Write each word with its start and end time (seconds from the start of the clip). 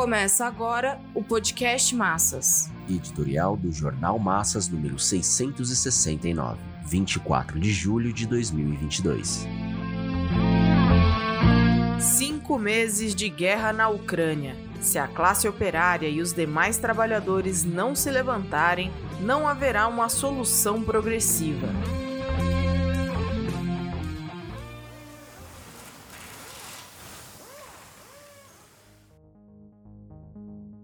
Começa 0.00 0.46
agora 0.46 0.98
o 1.12 1.22
podcast 1.22 1.94
Massas. 1.94 2.70
Editorial 2.88 3.54
do 3.54 3.70
Jornal 3.70 4.18
Massas 4.18 4.66
número 4.66 4.98
669, 4.98 6.58
24 6.86 7.60
de 7.60 7.70
julho 7.70 8.10
de 8.10 8.26
2022. 8.26 9.46
Cinco 12.00 12.58
meses 12.58 13.14
de 13.14 13.28
guerra 13.28 13.74
na 13.74 13.90
Ucrânia. 13.90 14.56
Se 14.80 14.98
a 14.98 15.06
classe 15.06 15.46
operária 15.46 16.08
e 16.08 16.22
os 16.22 16.32
demais 16.32 16.78
trabalhadores 16.78 17.62
não 17.62 17.94
se 17.94 18.10
levantarem, 18.10 18.90
não 19.20 19.46
haverá 19.46 19.86
uma 19.86 20.08
solução 20.08 20.82
progressiva. 20.82 21.68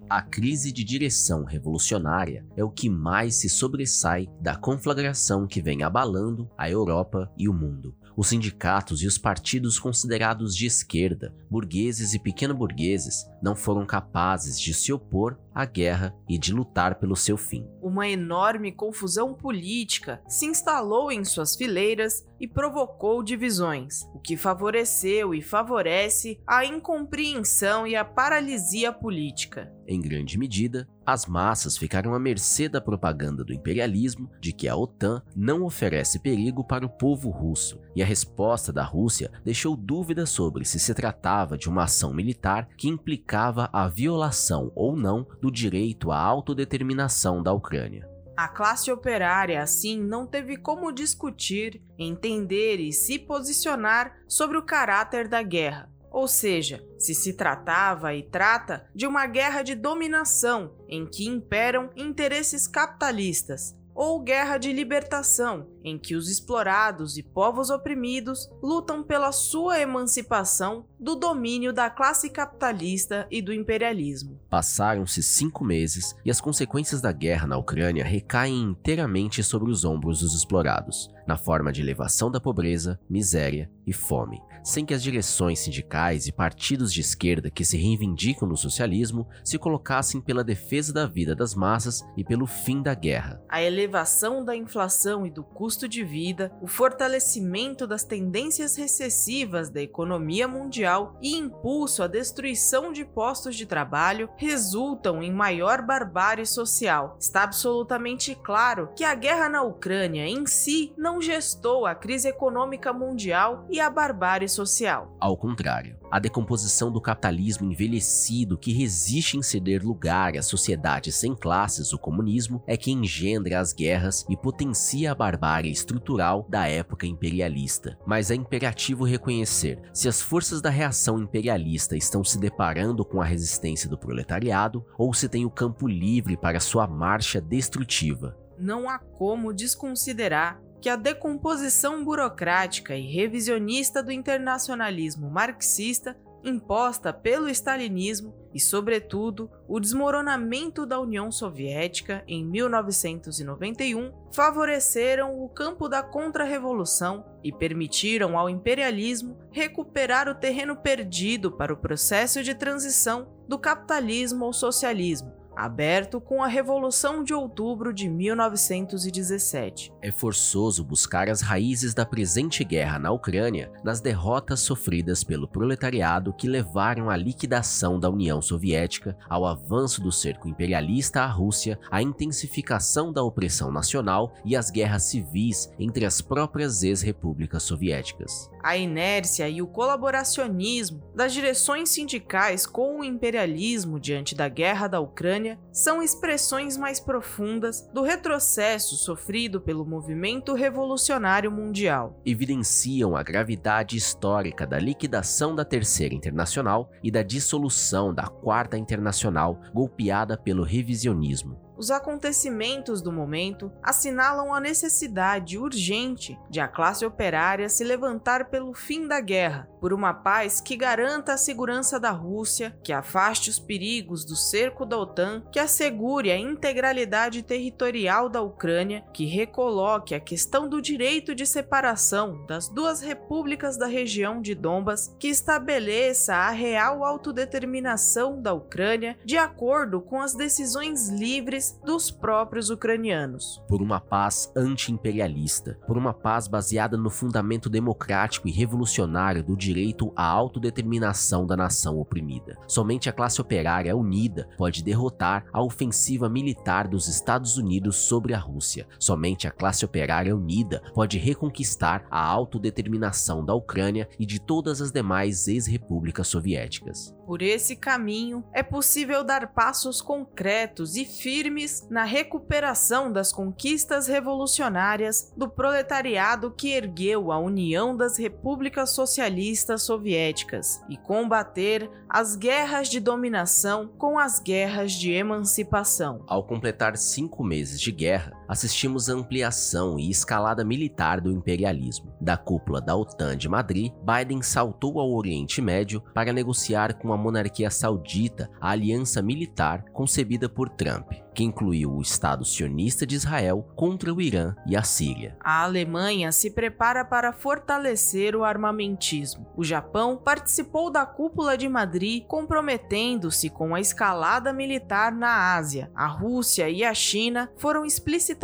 A 0.08 0.22
crise 0.22 0.70
de 0.70 0.84
direção 0.84 1.42
revolucionária 1.42 2.46
é 2.56 2.62
o 2.62 2.70
que 2.70 2.88
mais 2.88 3.40
se 3.40 3.48
sobressai 3.48 4.28
da 4.40 4.54
conflagração 4.54 5.48
que 5.48 5.60
vem 5.60 5.82
abalando 5.82 6.48
a 6.56 6.70
Europa 6.70 7.28
e 7.36 7.48
o 7.48 7.52
mundo. 7.52 7.92
Os 8.16 8.28
sindicatos 8.28 9.02
e 9.02 9.06
os 9.08 9.18
partidos 9.18 9.80
considerados 9.80 10.56
de 10.56 10.64
esquerda, 10.64 11.34
burgueses 11.50 12.14
e 12.14 12.20
pequeno-burgueses, 12.20 13.26
não 13.42 13.56
foram 13.56 13.84
capazes 13.84 14.60
de 14.60 14.72
se 14.72 14.92
opor 14.92 15.36
à 15.56 15.64
guerra 15.64 16.14
e 16.28 16.38
de 16.38 16.52
lutar 16.52 16.96
pelo 16.96 17.16
seu 17.16 17.38
fim. 17.38 17.66
Uma 17.80 18.06
enorme 18.06 18.70
confusão 18.70 19.32
política 19.32 20.20
se 20.28 20.44
instalou 20.44 21.10
em 21.10 21.24
suas 21.24 21.56
fileiras 21.56 22.26
e 22.38 22.46
provocou 22.46 23.22
divisões, 23.22 24.02
o 24.14 24.18
que 24.18 24.36
favoreceu 24.36 25.34
e 25.34 25.40
favorece 25.40 26.38
a 26.46 26.66
incompreensão 26.66 27.86
e 27.86 27.96
a 27.96 28.04
paralisia 28.04 28.92
política. 28.92 29.72
Em 29.88 30.00
grande 30.00 30.36
medida, 30.36 30.86
as 31.06 31.26
massas 31.26 31.78
ficaram 31.78 32.12
à 32.12 32.18
mercê 32.18 32.68
da 32.68 32.80
propaganda 32.80 33.44
do 33.44 33.54
imperialismo 33.54 34.28
de 34.40 34.52
que 34.52 34.66
a 34.66 34.76
OTAN 34.76 35.22
não 35.36 35.62
oferece 35.62 36.18
perigo 36.18 36.64
para 36.64 36.84
o 36.84 36.88
povo 36.88 37.30
russo, 37.30 37.80
e 37.94 38.02
a 38.02 38.06
resposta 38.06 38.72
da 38.72 38.82
Rússia 38.82 39.30
deixou 39.44 39.76
dúvidas 39.76 40.30
sobre 40.30 40.64
se 40.64 40.80
se 40.80 40.92
tratava 40.92 41.56
de 41.56 41.68
uma 41.68 41.84
ação 41.84 42.12
militar 42.12 42.68
que 42.76 42.88
implicava 42.88 43.70
a 43.72 43.86
violação 43.86 44.72
ou 44.74 44.96
não 44.96 45.24
do 45.40 45.45
direito 45.50 46.10
à 46.10 46.18
autodeterminação 46.18 47.42
da 47.42 47.52
Ucrânia. 47.52 48.08
A 48.36 48.48
classe 48.48 48.92
operária, 48.92 49.62
assim, 49.62 49.98
não 49.98 50.26
teve 50.26 50.56
como 50.56 50.92
discutir, 50.92 51.82
entender 51.98 52.78
e 52.78 52.92
se 52.92 53.18
posicionar 53.18 54.18
sobre 54.28 54.58
o 54.58 54.62
caráter 54.62 55.26
da 55.26 55.42
guerra 55.42 55.90
ou 56.16 56.26
seja, 56.26 56.82
se 56.98 57.14
se 57.14 57.34
tratava 57.34 58.14
e 58.14 58.22
trata 58.22 58.88
de 58.94 59.06
uma 59.06 59.26
guerra 59.26 59.62
de 59.62 59.74
dominação 59.74 60.72
em 60.88 61.04
que 61.04 61.26
imperam 61.26 61.90
interesses 61.94 62.66
capitalistas, 62.66 63.76
ou 63.94 64.22
guerra 64.22 64.56
de 64.56 64.72
libertação, 64.72 65.68
em 65.86 65.96
que 65.96 66.16
os 66.16 66.28
explorados 66.28 67.16
e 67.16 67.22
povos 67.22 67.70
oprimidos 67.70 68.50
lutam 68.60 69.04
pela 69.04 69.30
sua 69.30 69.78
emancipação 69.78 70.84
do 70.98 71.14
domínio 71.14 71.72
da 71.72 71.88
classe 71.88 72.28
capitalista 72.28 73.24
e 73.30 73.40
do 73.40 73.52
imperialismo. 73.54 74.40
Passaram-se 74.50 75.22
cinco 75.22 75.64
meses 75.64 76.16
e 76.24 76.30
as 76.30 76.40
consequências 76.40 77.00
da 77.00 77.12
guerra 77.12 77.46
na 77.46 77.56
Ucrânia 77.56 78.04
recaem 78.04 78.62
inteiramente 78.62 79.44
sobre 79.44 79.70
os 79.70 79.84
ombros 79.84 80.20
dos 80.20 80.34
explorados, 80.34 81.08
na 81.26 81.36
forma 81.36 81.72
de 81.72 81.80
elevação 81.80 82.30
da 82.30 82.40
pobreza, 82.40 82.98
miséria 83.08 83.70
e 83.86 83.92
fome, 83.92 84.42
sem 84.64 84.84
que 84.84 84.94
as 84.94 85.02
direções 85.02 85.60
sindicais 85.60 86.26
e 86.26 86.32
partidos 86.32 86.92
de 86.92 87.00
esquerda 87.00 87.50
que 87.50 87.64
se 87.64 87.76
reivindicam 87.76 88.48
no 88.48 88.56
socialismo 88.56 89.28
se 89.44 89.58
colocassem 89.58 90.20
pela 90.20 90.42
defesa 90.42 90.92
da 90.92 91.06
vida 91.06 91.34
das 91.34 91.54
massas 91.54 92.04
e 92.16 92.24
pelo 92.24 92.46
fim 92.46 92.82
da 92.82 92.94
guerra. 92.94 93.40
A 93.48 93.62
elevação 93.62 94.44
da 94.44 94.56
inflação 94.56 95.26
e 95.26 95.30
do 95.30 95.44
custo 95.44 95.75
de 95.88 96.04
vida, 96.04 96.52
o 96.62 96.66
fortalecimento 96.66 97.86
das 97.86 98.04
tendências 98.04 98.76
recessivas 98.76 99.68
da 99.68 99.82
economia 99.82 100.48
mundial 100.48 101.18
e 101.20 101.36
impulso 101.36 102.02
à 102.02 102.06
destruição 102.06 102.92
de 102.92 103.04
postos 103.04 103.56
de 103.56 103.66
trabalho 103.66 104.30
resultam 104.36 105.22
em 105.22 105.32
maior 105.32 105.82
barbárie 105.82 106.46
social. 106.46 107.16
Está 107.20 107.42
absolutamente 107.42 108.34
claro 108.34 108.88
que 108.96 109.04
a 109.04 109.14
guerra 109.14 109.48
na 109.48 109.62
Ucrânia 109.62 110.26
em 110.26 110.46
si 110.46 110.92
não 110.96 111.20
gestou 111.20 111.84
a 111.84 111.94
crise 111.94 112.28
econômica 112.28 112.92
mundial 112.92 113.66
e 113.68 113.80
a 113.80 113.90
barbárie 113.90 114.48
social. 114.48 115.16
Ao 115.20 115.36
contrário, 115.36 115.98
a 116.10 116.20
decomposição 116.20 116.90
do 116.92 117.00
capitalismo 117.00 117.70
envelhecido 117.70 118.56
que 118.56 118.72
resiste 118.72 119.36
em 119.36 119.42
ceder 119.42 119.84
lugar 119.84 120.36
à 120.36 120.42
sociedade 120.42 121.10
sem 121.10 121.34
classes, 121.34 121.92
o 121.92 121.98
comunismo, 121.98 122.62
é 122.66 122.76
que 122.76 122.92
engendra 122.92 123.58
as 123.58 123.72
guerras 123.72 124.24
e 124.28 124.36
potencia 124.36 125.12
a 125.12 125.14
barbárie 125.14 125.55
estrutural 125.64 126.46
da 126.48 126.66
época 126.66 127.06
imperialista. 127.06 127.98
Mas 128.04 128.30
é 128.30 128.34
imperativo 128.34 129.04
reconhecer 129.04 129.80
se 129.92 130.08
as 130.08 130.20
forças 130.20 130.60
da 130.60 130.70
reação 130.70 131.18
imperialista 131.18 131.96
estão 131.96 132.22
se 132.22 132.38
deparando 132.38 133.04
com 133.04 133.22
a 133.22 133.24
resistência 133.24 133.88
do 133.88 133.96
proletariado 133.96 134.84
ou 134.98 135.14
se 135.14 135.28
tem 135.28 135.44
o 135.44 135.50
campo 135.50 135.86
livre 135.86 136.36
para 136.36 136.60
sua 136.60 136.86
marcha 136.86 137.40
destrutiva. 137.40 138.36
Não 138.58 138.88
há 138.88 138.98
como 138.98 139.52
desconsiderar 139.52 140.60
que 140.80 140.88
a 140.88 140.96
decomposição 140.96 142.04
burocrática 142.04 142.96
e 142.96 143.12
revisionista 143.12 144.02
do 144.02 144.12
internacionalismo 144.12 145.30
marxista 145.30 146.16
imposta 146.48 147.12
pelo 147.12 147.48
stalinismo 147.48 148.34
e, 148.54 148.60
sobretudo, 148.60 149.50
o 149.68 149.78
desmoronamento 149.78 150.86
da 150.86 150.98
União 150.98 151.30
Soviética 151.30 152.24
em 152.26 152.44
1991 152.44 154.12
favoreceram 154.32 155.42
o 155.42 155.48
campo 155.48 155.88
da 155.88 156.02
contra-revolução 156.02 157.24
e 157.44 157.52
permitiram 157.52 158.38
ao 158.38 158.48
imperialismo 158.48 159.38
recuperar 159.50 160.28
o 160.28 160.34
terreno 160.34 160.76
perdido 160.76 161.52
para 161.52 161.72
o 161.72 161.76
processo 161.76 162.42
de 162.42 162.54
transição 162.54 163.28
do 163.46 163.58
capitalismo 163.58 164.44
ao 164.44 164.52
socialismo 164.52 165.35
aberto 165.56 166.20
com 166.20 166.42
a 166.42 166.46
Revolução 166.46 167.24
de 167.24 167.32
Outubro 167.32 167.92
de 167.92 168.08
1917. 168.08 169.92
É 170.02 170.12
forçoso 170.12 170.84
buscar 170.84 171.30
as 171.30 171.40
raízes 171.40 171.94
da 171.94 172.04
presente 172.04 172.62
guerra 172.62 172.98
na 172.98 173.10
Ucrânia 173.10 173.72
nas 173.82 174.00
derrotas 174.00 174.60
sofridas 174.60 175.24
pelo 175.24 175.48
proletariado 175.48 176.34
que 176.34 176.46
levaram 176.46 177.08
à 177.08 177.16
liquidação 177.16 177.98
da 177.98 178.10
União 178.10 178.42
Soviética, 178.42 179.16
ao 179.28 179.46
avanço 179.46 180.02
do 180.02 180.12
cerco 180.12 180.48
imperialista 180.48 181.22
à 181.22 181.26
Rússia, 181.26 181.78
à 181.90 182.02
intensificação 182.02 183.12
da 183.12 183.22
opressão 183.22 183.72
nacional 183.72 184.34
e 184.44 184.54
às 184.54 184.70
guerras 184.70 185.04
civis 185.04 185.70
entre 185.78 186.04
as 186.04 186.20
próprias 186.20 186.82
ex-repúblicas 186.82 187.62
soviéticas. 187.62 188.50
A 188.66 188.76
inércia 188.76 189.48
e 189.48 189.62
o 189.62 189.66
colaboracionismo 189.68 191.00
das 191.14 191.32
direções 191.32 191.88
sindicais 191.90 192.66
com 192.66 192.98
o 192.98 193.04
imperialismo 193.04 194.00
diante 194.00 194.34
da 194.34 194.48
guerra 194.48 194.88
da 194.88 194.98
Ucrânia 194.98 195.56
são 195.70 196.02
expressões 196.02 196.76
mais 196.76 196.98
profundas 196.98 197.88
do 197.94 198.02
retrocesso 198.02 198.96
sofrido 198.96 199.60
pelo 199.60 199.86
movimento 199.86 200.52
revolucionário 200.52 201.48
mundial. 201.48 202.20
Evidenciam 202.26 203.14
a 203.14 203.22
gravidade 203.22 203.96
histórica 203.96 204.66
da 204.66 204.80
liquidação 204.80 205.54
da 205.54 205.64
Terceira 205.64 206.12
Internacional 206.12 206.90
e 207.04 207.08
da 207.08 207.22
dissolução 207.22 208.12
da 208.12 208.26
Quarta 208.26 208.76
Internacional 208.76 209.60
golpeada 209.72 210.36
pelo 210.36 210.64
revisionismo. 210.64 211.65
Os 211.76 211.90
acontecimentos 211.90 213.02
do 213.02 213.12
momento 213.12 213.70
assinalam 213.82 214.54
a 214.54 214.58
necessidade 214.58 215.58
urgente 215.58 216.38
de 216.48 216.58
a 216.58 216.66
classe 216.66 217.04
operária 217.04 217.68
se 217.68 217.84
levantar 217.84 218.48
pelo 218.48 218.72
fim 218.72 219.06
da 219.06 219.20
guerra, 219.20 219.68
por 219.78 219.92
uma 219.92 220.14
paz 220.14 220.60
que 220.60 220.74
garanta 220.74 221.34
a 221.34 221.36
segurança 221.36 222.00
da 222.00 222.10
Rússia, 222.10 222.76
que 222.82 222.92
afaste 222.92 223.50
os 223.50 223.58
perigos 223.58 224.24
do 224.24 224.34
cerco 224.34 224.86
da 224.86 224.96
OTAN, 224.96 225.42
que 225.52 225.58
assegure 225.58 226.30
a 226.30 226.38
integralidade 226.38 227.42
territorial 227.42 228.28
da 228.30 228.40
Ucrânia, 228.40 229.04
que 229.12 229.26
recoloque 229.26 230.14
a 230.14 230.20
questão 230.20 230.68
do 230.68 230.80
direito 230.80 231.34
de 231.34 231.46
separação 231.46 232.46
das 232.46 232.68
duas 232.68 233.02
repúblicas 233.02 233.76
da 233.76 233.86
região 233.86 234.40
de 234.40 234.54
Donbas, 234.54 235.14
que 235.18 235.28
estabeleça 235.28 236.34
a 236.34 236.50
real 236.50 237.04
autodeterminação 237.04 238.40
da 238.40 238.54
Ucrânia 238.54 239.18
de 239.24 239.36
acordo 239.36 240.00
com 240.00 240.20
as 240.20 240.34
decisões 240.34 241.08
livres 241.08 241.65
dos 241.84 242.10
próprios 242.10 242.70
ucranianos. 242.70 243.62
Por 243.68 243.80
uma 243.82 244.00
paz 244.00 244.52
anti-imperialista, 244.56 245.78
por 245.86 245.96
uma 245.96 246.12
paz 246.12 246.48
baseada 246.48 246.96
no 246.96 247.10
fundamento 247.10 247.68
democrático 247.68 248.48
e 248.48 248.50
revolucionário 248.50 249.42
do 249.42 249.56
direito 249.56 250.12
à 250.16 250.24
autodeterminação 250.26 251.46
da 251.46 251.56
nação 251.56 251.98
oprimida. 251.98 252.56
Somente 252.66 253.08
a 253.08 253.12
classe 253.12 253.40
operária 253.40 253.96
unida 253.96 254.48
pode 254.56 254.82
derrotar 254.82 255.46
a 255.52 255.62
ofensiva 255.62 256.28
militar 256.28 256.88
dos 256.88 257.08
Estados 257.08 257.56
Unidos 257.56 257.96
sobre 257.96 258.34
a 258.34 258.38
Rússia. 258.38 258.86
Somente 258.98 259.46
a 259.46 259.50
classe 259.50 259.84
operária 259.84 260.36
unida 260.36 260.82
pode 260.94 261.18
reconquistar 261.18 262.06
a 262.10 262.22
autodeterminação 262.24 263.44
da 263.44 263.54
Ucrânia 263.54 264.08
e 264.18 264.26
de 264.26 264.40
todas 264.40 264.80
as 264.80 264.92
demais 264.92 265.48
ex-repúblicas 265.48 266.28
soviéticas. 266.28 267.14
Por 267.26 267.42
esse 267.42 267.74
caminho, 267.74 268.44
é 268.52 268.62
possível 268.62 269.24
dar 269.24 269.52
passos 269.52 270.00
concretos 270.00 270.96
e 270.96 271.04
firmes 271.04 271.55
na 271.88 272.04
recuperação 272.04 273.10
das 273.10 273.32
conquistas 273.32 274.06
revolucionárias 274.06 275.32
do 275.36 275.48
proletariado 275.48 276.50
que 276.50 276.72
ergueu 276.72 277.32
a 277.32 277.38
União 277.38 277.96
das 277.96 278.18
Repúblicas 278.18 278.90
Socialistas 278.90 279.82
Soviéticas 279.82 280.82
e 280.88 280.96
combater 280.96 281.90
as 282.08 282.36
guerras 282.36 282.88
de 282.88 283.00
dominação 283.00 283.88
com 283.96 284.18
as 284.18 284.38
guerras 284.38 284.92
de 284.92 285.12
emancipação. 285.12 286.22
Ao 286.26 286.44
completar 286.44 286.96
cinco 286.96 287.42
meses 287.42 287.80
de 287.80 287.90
guerra, 287.90 288.32
assistimos 288.48 289.08
à 289.08 289.14
ampliação 289.14 289.98
e 289.98 290.10
escalada 290.10 290.64
militar 290.64 291.20
do 291.20 291.30
imperialismo. 291.30 292.14
Da 292.20 292.36
cúpula 292.36 292.80
da 292.80 292.96
OTAN 292.96 293.36
de 293.36 293.48
Madrid, 293.48 293.92
Biden 294.02 294.42
saltou 294.42 294.98
ao 295.00 295.12
Oriente 295.12 295.60
Médio 295.60 296.02
para 296.14 296.32
negociar 296.32 296.94
com 296.94 297.12
a 297.12 297.16
monarquia 297.16 297.70
saudita 297.70 298.50
a 298.60 298.70
aliança 298.70 299.22
militar 299.22 299.84
concebida 299.92 300.48
por 300.48 300.68
Trump 300.68 301.12
que 301.36 301.44
incluiu 301.44 301.92
o 301.92 302.00
Estado 302.00 302.46
sionista 302.46 303.06
de 303.06 303.14
Israel 303.14 303.68
contra 303.76 304.12
o 304.12 304.22
Irã 304.22 304.54
e 304.66 304.74
a 304.74 304.82
Síria. 304.82 305.36
A 305.38 305.64
Alemanha 305.64 306.32
se 306.32 306.50
prepara 306.50 307.04
para 307.04 307.30
fortalecer 307.30 308.34
o 308.34 308.42
armamentismo. 308.42 309.46
O 309.54 309.62
Japão 309.62 310.16
participou 310.16 310.90
da 310.90 311.04
cúpula 311.04 311.54
de 311.58 311.68
Madrid, 311.68 312.24
comprometendo-se 312.24 313.50
com 313.50 313.74
a 313.74 313.80
escalada 313.82 314.50
militar 314.50 315.12
na 315.12 315.54
Ásia. 315.54 315.90
A 315.94 316.06
Rússia 316.06 316.70
e 316.70 316.82
a 316.82 316.94
China 316.94 317.50
foram 317.58 317.84
explicitamente 317.84 318.35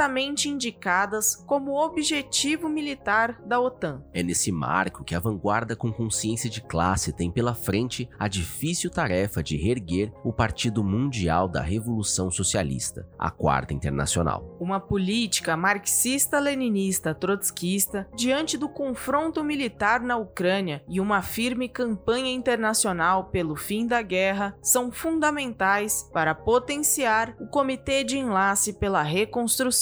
indicadas 0.47 1.37
como 1.47 1.79
objetivo 1.79 2.69
militar 2.69 3.41
da 3.45 3.61
OTAN. 3.61 4.03
É 4.13 4.23
nesse 4.23 4.51
marco 4.51 5.05
que 5.05 5.15
a 5.15 5.21
vanguarda 5.21 5.77
com 5.77 5.93
consciência 5.93 6.49
de 6.49 6.61
classe 6.61 7.13
tem 7.13 7.31
pela 7.31 7.55
frente 7.55 8.09
a 8.19 8.29
difícil 8.29 8.91
tarefa 8.91 9.43
de 9.43 9.57
reerguer 9.57 10.13
o 10.25 10.33
Partido 10.33 10.83
Mundial 10.83 11.49
da 11.49 11.61
Revolução 11.61 12.31
Socialista 12.31 13.07
a 13.19 13.31
Quarta 13.31 13.75
Internacional. 13.75 14.57
Uma 14.59 14.81
política 14.81 15.57
marxista-leninista 15.57 17.15
trotskista 17.15 18.09
diante 18.17 18.57
do 18.57 18.69
confronto 18.69 19.45
militar 19.45 20.01
na 20.01 20.17
Ucrânia 20.17 20.83
e 20.89 21.01
uma 21.01 21.23
firme 21.23 21.69
campanha 21.69 22.33
internacional 22.33 23.27
pelo 23.27 23.57
fim 23.57 23.87
da 23.87 24.03
guerra 24.03 24.57
são 24.63 24.91
fundamentais 24.91 26.09
para 26.13 26.35
potenciar 26.35 27.35
o 27.41 27.47
Comitê 27.47 28.05
de 28.05 28.19
Enlace 28.19 28.73
pela 28.73 29.03
Reconstrução 29.03 29.82